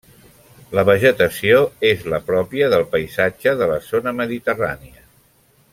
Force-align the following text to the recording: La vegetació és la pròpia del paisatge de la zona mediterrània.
La 0.77 0.83
vegetació 0.89 1.59
és 1.91 2.01
la 2.15 2.21
pròpia 2.31 2.71
del 2.75 2.87
paisatge 2.95 3.55
de 3.61 3.69
la 3.73 3.77
zona 3.91 4.15
mediterrània. 4.23 5.07